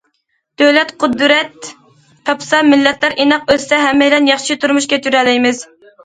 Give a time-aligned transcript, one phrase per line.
[0.59, 1.67] دۆلەت قۇدرەت
[2.29, 5.61] تاپسا، مىللەتلەر ئىناق ئۆتسە، ھەممەيلەن ياخشى تۇرمۇش كەچۈرەلەيمىز.